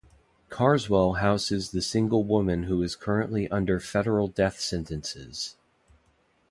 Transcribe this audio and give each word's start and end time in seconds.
Carswell 0.49 1.13
houses 1.19 1.69
the 1.69 1.79
single 1.83 2.23
woman 2.23 2.63
who 2.63 2.81
is 2.81 2.95
currently 2.95 3.47
under 3.51 3.79
federal 3.79 4.27
death 4.27 4.59
sentences. 4.59 5.57